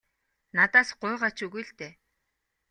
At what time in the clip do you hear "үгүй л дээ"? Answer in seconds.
1.45-1.93